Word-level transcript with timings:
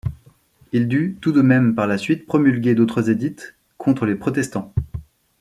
Il 0.71 0.87
dut 0.87 1.19
tout 1.21 1.31
de 1.31 1.43
même 1.43 1.75
par 1.75 1.85
la 1.85 1.99
suite 1.99 2.25
promulguer 2.25 2.73
d'autres 2.73 3.11
édits 3.11 3.35
contre 3.77 4.07
les 4.07 4.15
Protestants. 4.15 4.73